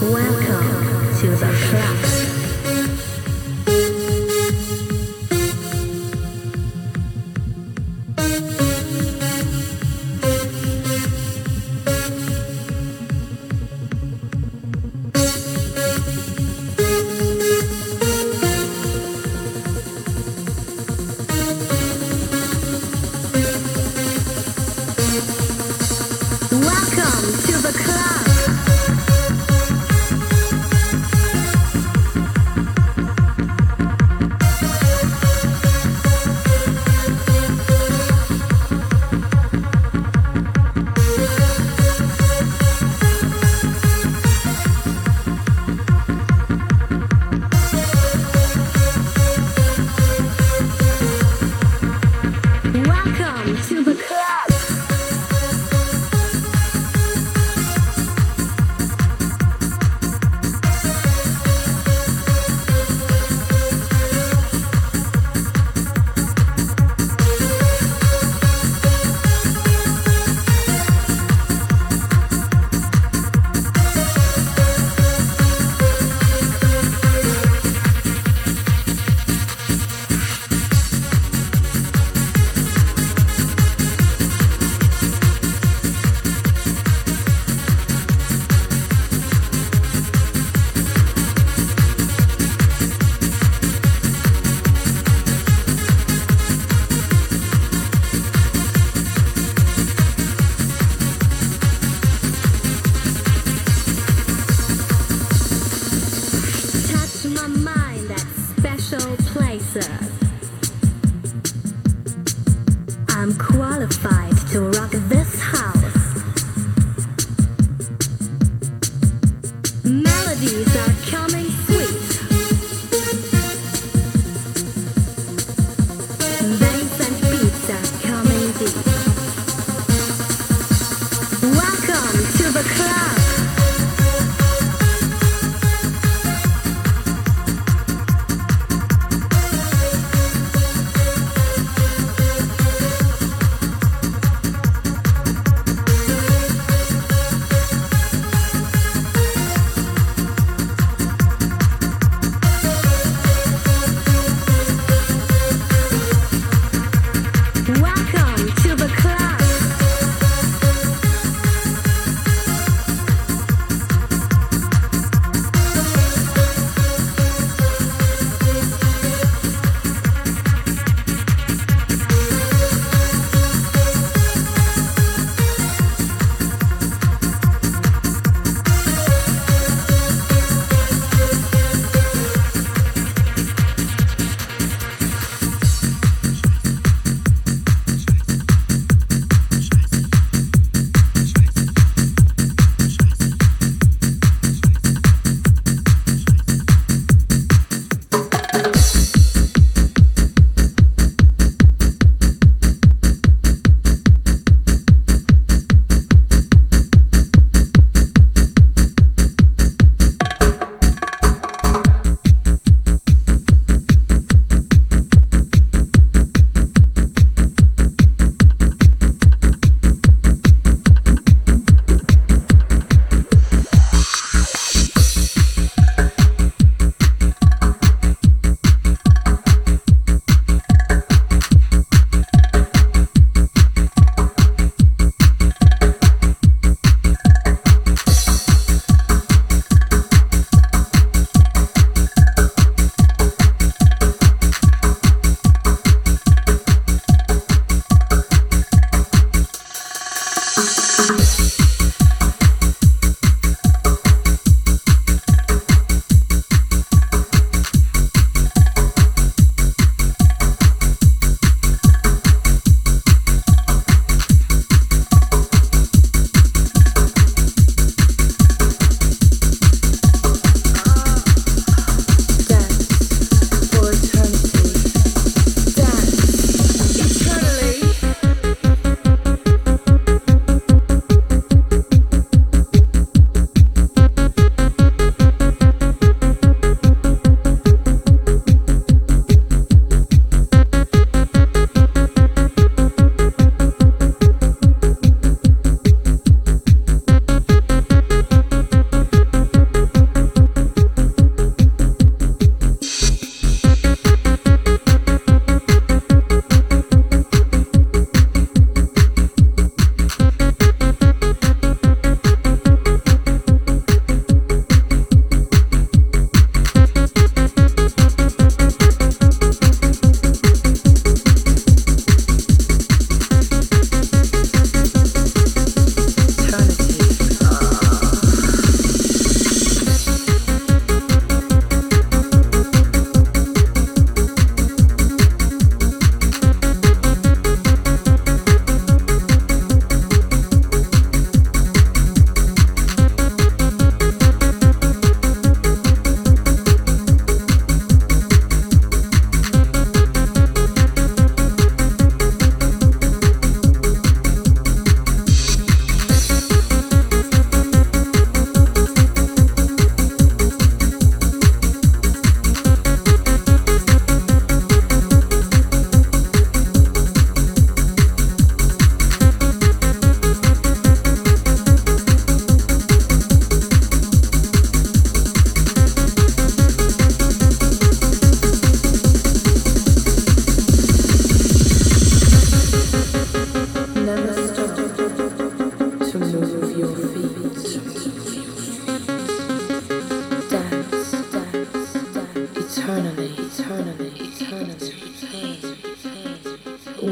[0.00, 2.11] Welcome to the club.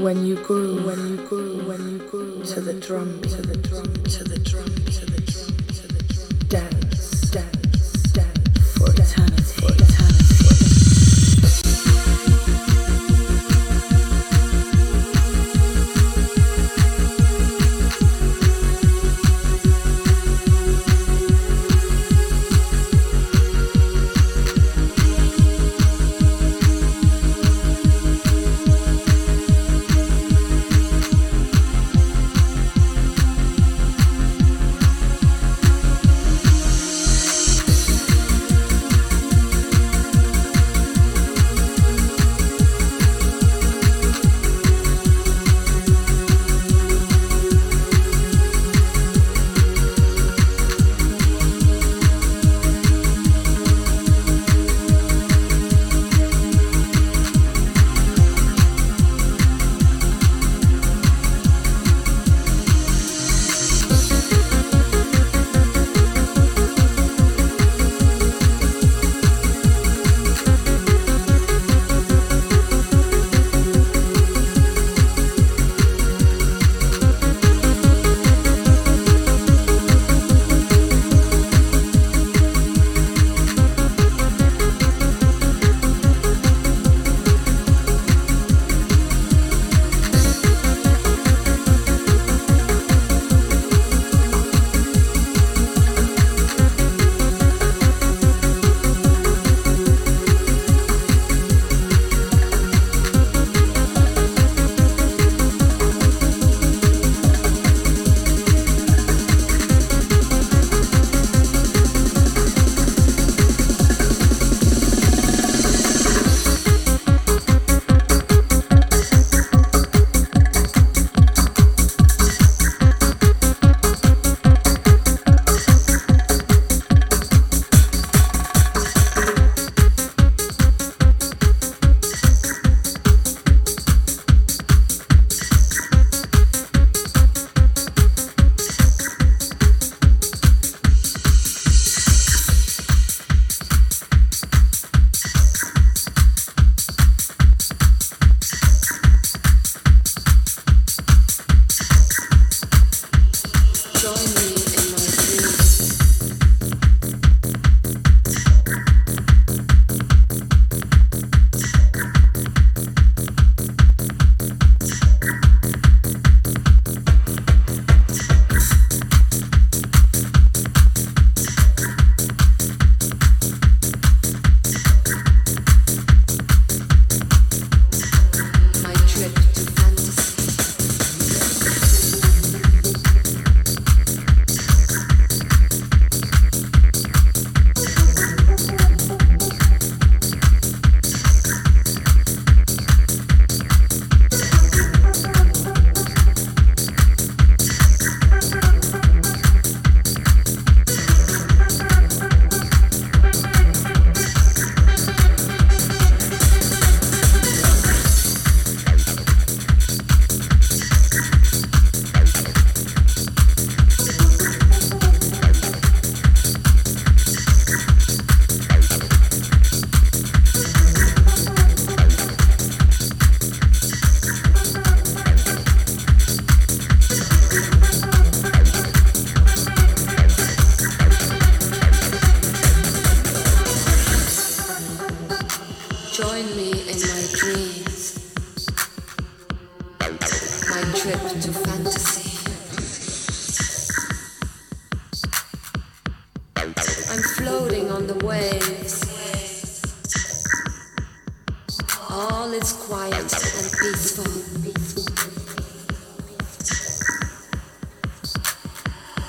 [0.03, 3.85] When you grew, when you grew, when you grew to the drum, to the drum,
[4.05, 5.20] to the drum, to the drum,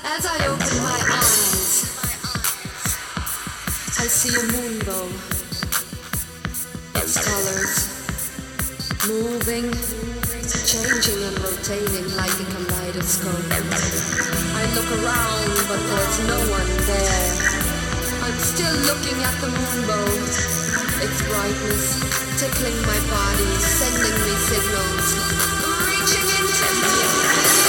[0.04, 1.86] As I open my eyes,
[3.98, 5.08] I see a moonbow
[7.02, 7.74] its colors
[9.06, 9.70] moving,
[10.66, 13.46] changing and rotating like a kaleidoscope.
[14.54, 17.26] I look around, but there's no one there.
[18.22, 20.08] I'm still looking at the moonbow,
[21.02, 25.06] its brightness tickling my body, sending me signals,
[25.86, 27.61] reaching into me.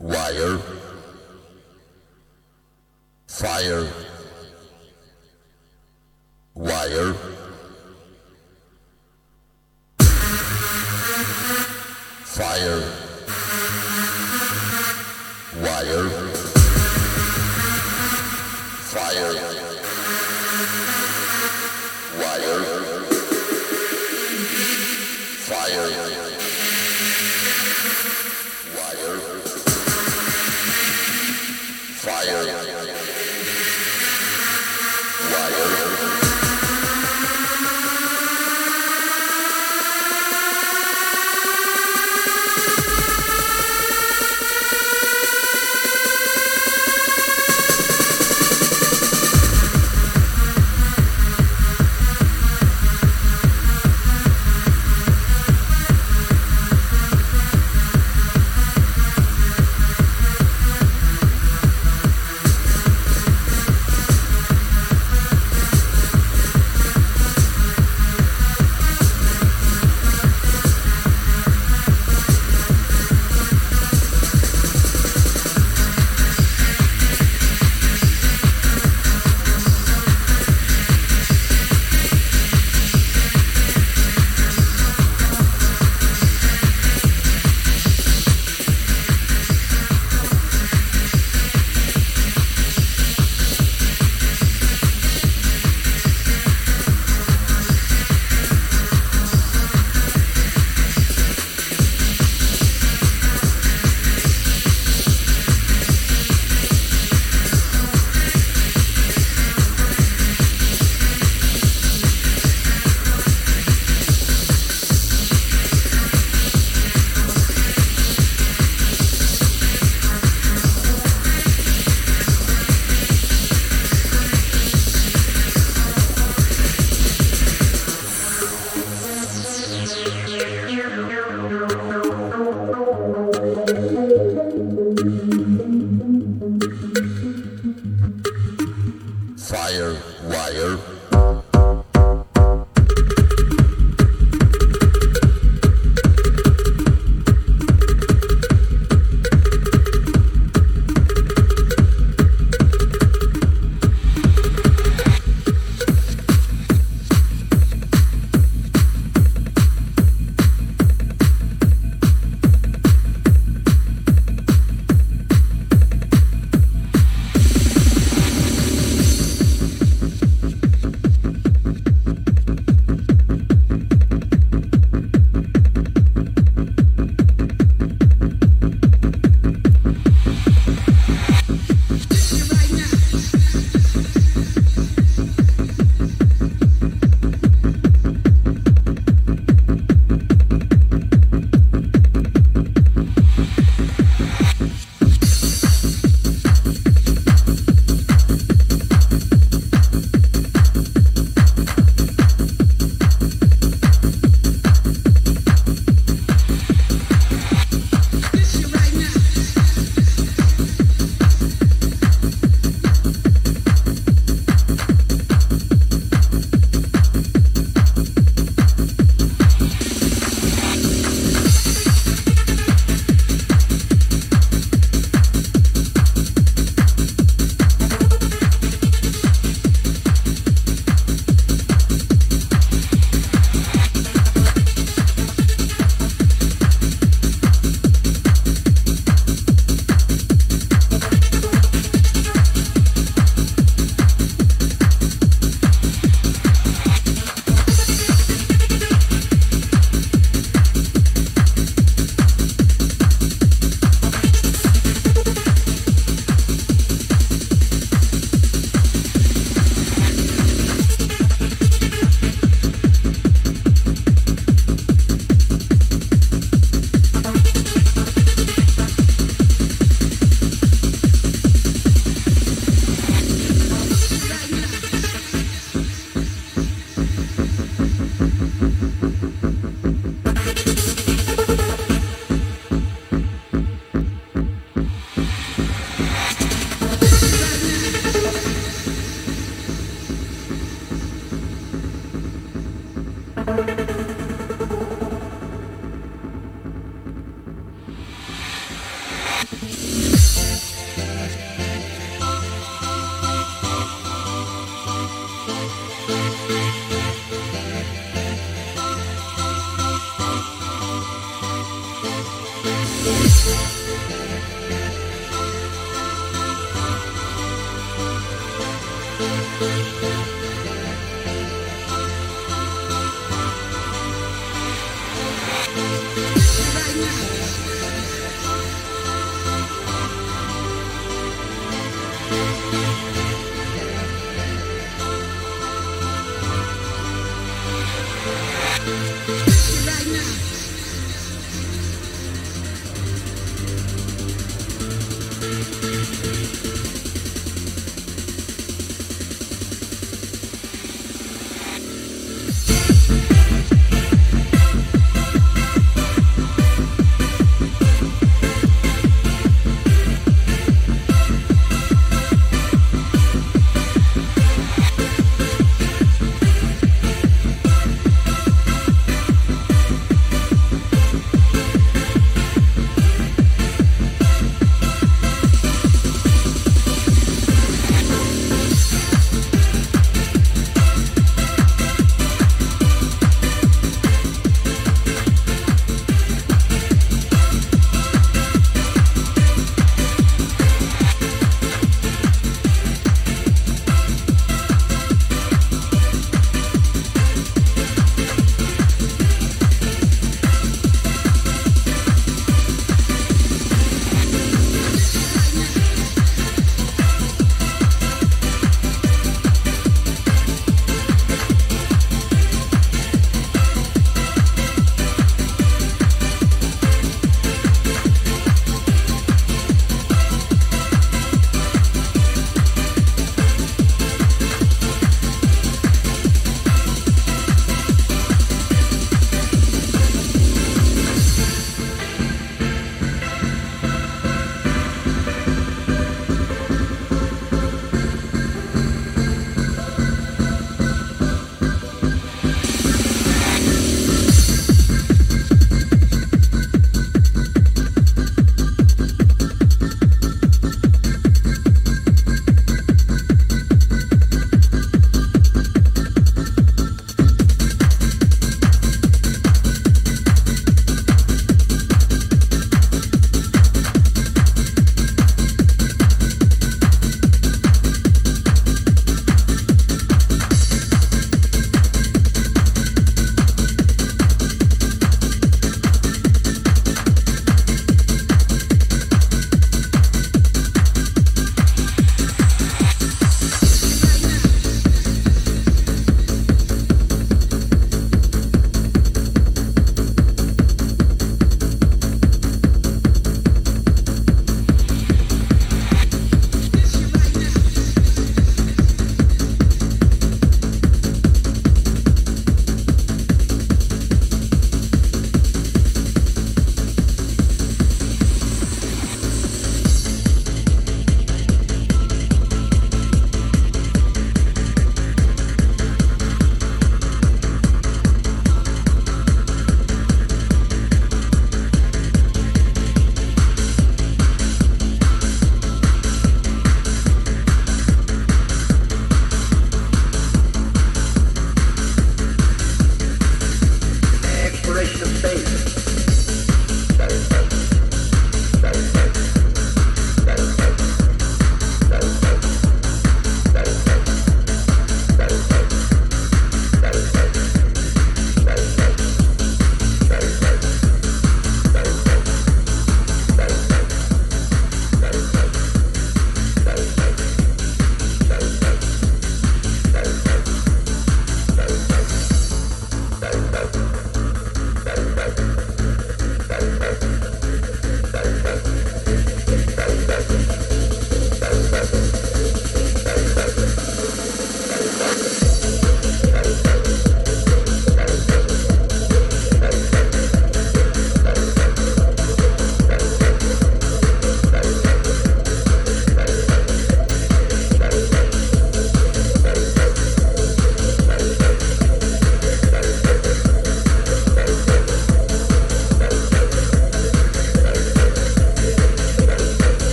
[0.00, 0.58] wire,
[3.28, 3.99] fire.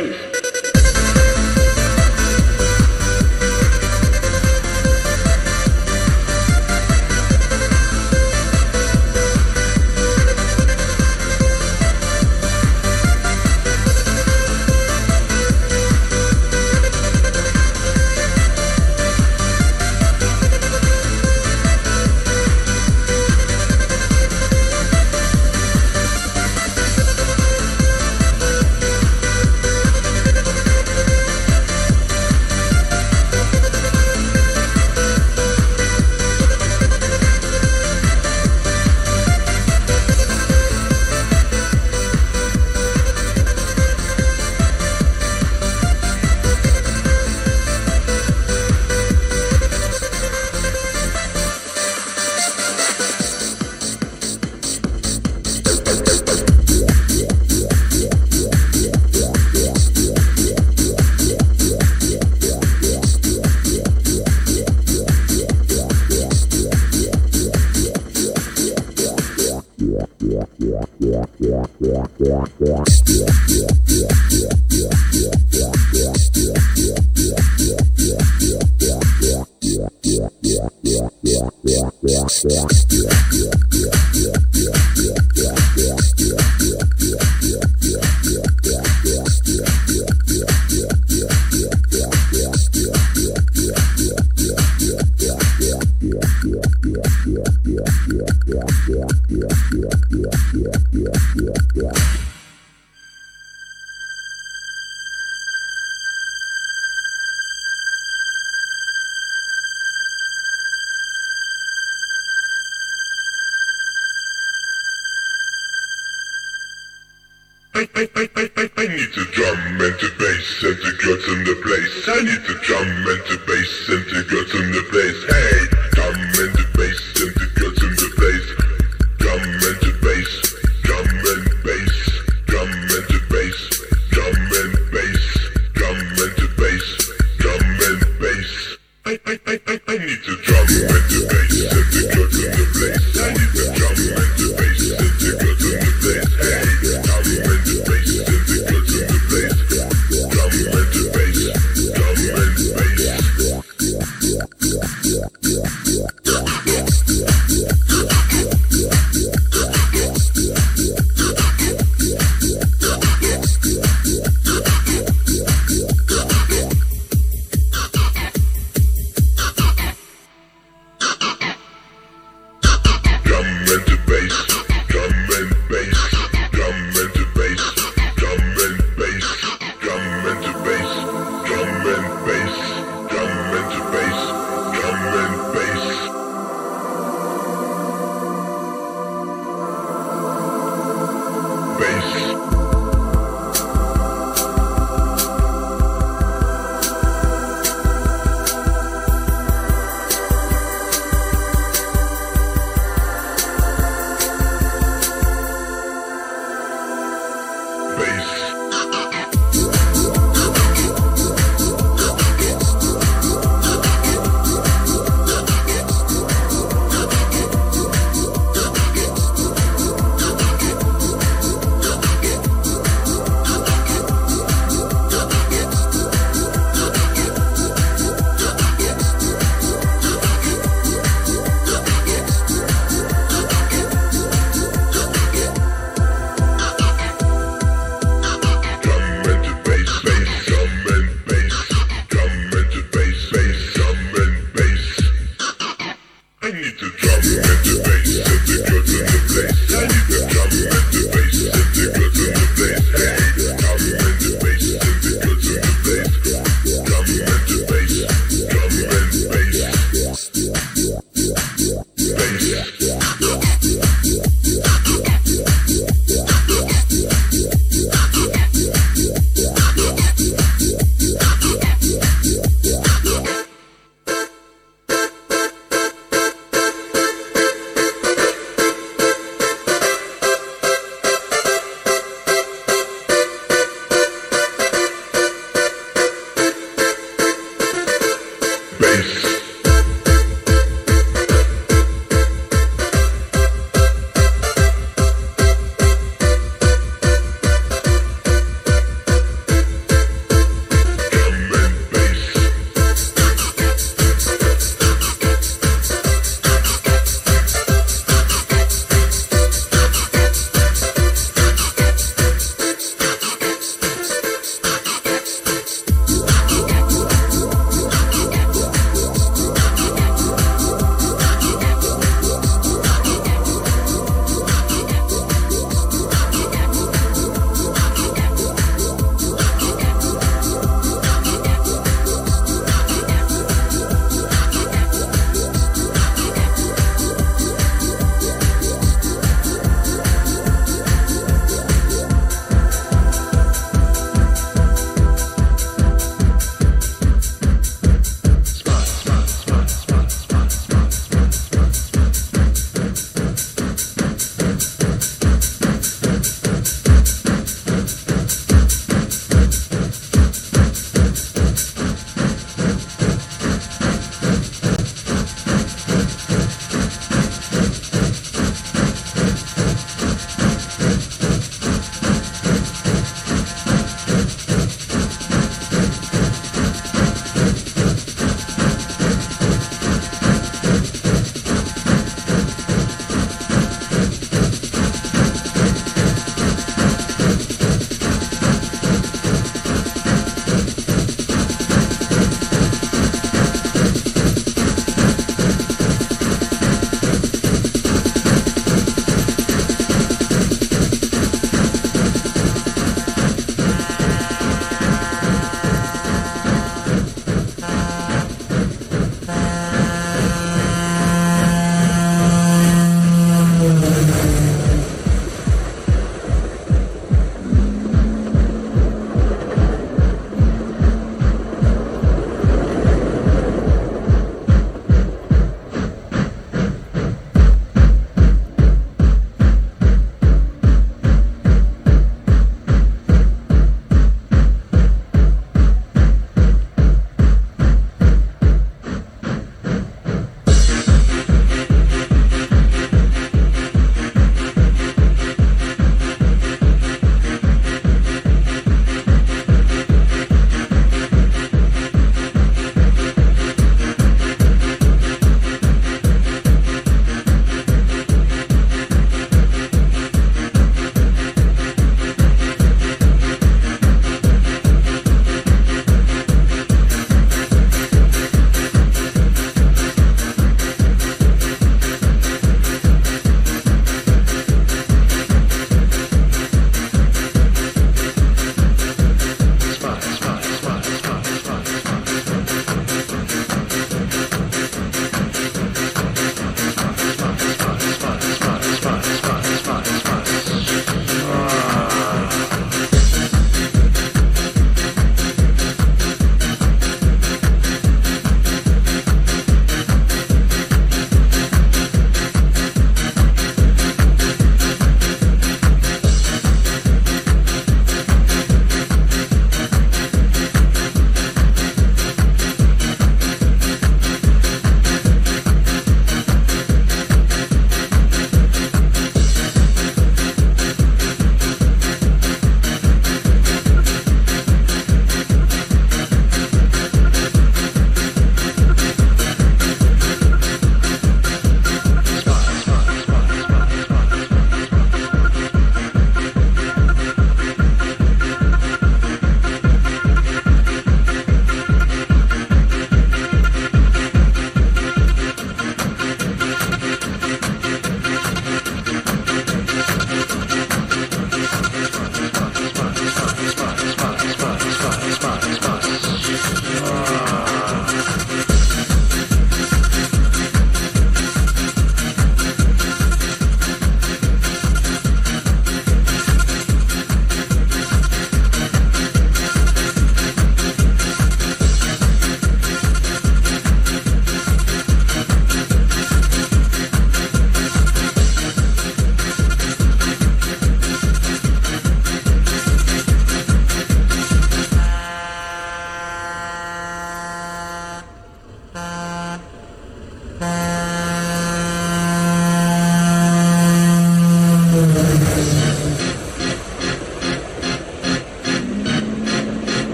[0.00, 0.39] Space.